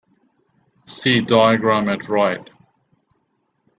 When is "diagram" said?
1.21-1.87